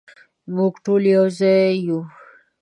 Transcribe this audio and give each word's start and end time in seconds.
مونږ 0.53 0.73
ټول 0.85 1.03
یو 1.15 1.25
ځای 1.37 1.69
یو 1.87 1.99